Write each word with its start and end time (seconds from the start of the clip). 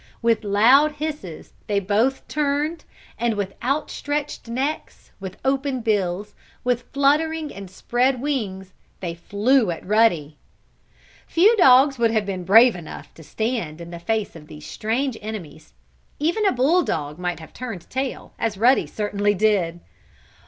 With 0.23 0.43
loud 0.43 0.93
hisses 0.93 1.53
they 1.67 1.79
both 1.79 2.27
turned 2.27 2.85
and 3.19 3.35
with 3.35 3.53
outstretched 3.61 4.47
necks, 4.47 5.11
with 5.19 5.37
open 5.45 5.81
bills, 5.81 6.33
with 6.63 6.85
fluttering 6.91 7.53
and 7.53 7.69
spread 7.69 8.19
wings 8.19 8.73
they 8.99 9.13
flew 9.13 9.69
at 9.69 9.85
Ruddy. 9.85 10.37
Few 11.27 11.55
dogs 11.55 11.99
would 11.99 12.09
have 12.09 12.25
been 12.25 12.45
brave 12.45 12.75
enough 12.75 13.13
to 13.13 13.21
stand 13.23 13.79
in 13.79 13.91
the 13.91 13.99
face 13.99 14.35
of 14.35 14.47
these 14.47 14.65
strange 14.65 15.19
enemies. 15.21 15.75
Even 16.17 16.47
a 16.47 16.51
bulldog 16.51 17.19
might 17.19 17.39
have 17.39 17.53
turned 17.53 17.87
tail, 17.91 18.33
as 18.39 18.57
Ruddy 18.57 18.87
certainly 18.87 19.35
did. 19.35 19.81